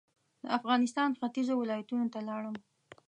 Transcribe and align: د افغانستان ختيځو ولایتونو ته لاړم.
د 0.43 0.45
افغانستان 0.57 1.09
ختيځو 1.19 1.53
ولایتونو 1.61 2.05
ته 2.13 2.19
لاړم. 2.27 2.55